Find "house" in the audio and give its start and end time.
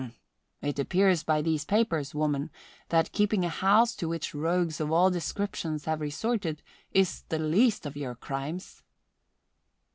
3.49-3.95